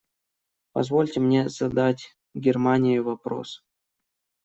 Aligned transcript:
Позвольте 0.71 1.19
мне 1.19 1.47
задать 1.47 2.15
Германии 2.33 2.97
вопрос. 2.97 3.63